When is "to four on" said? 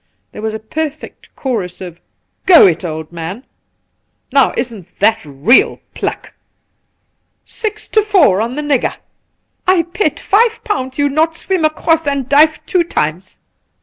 7.89-8.55